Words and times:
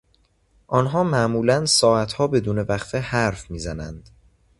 آنها 0.67 1.03
معمولا 1.03 1.65
ساعتها 1.65 2.27
بدون 2.27 2.59
وقفه 2.59 2.99
حرف 2.99 3.51
میزنند. 3.51 4.09